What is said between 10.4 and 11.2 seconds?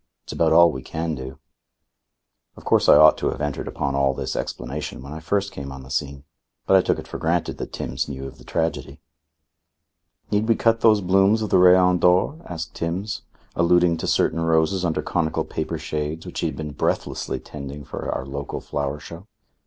we cut those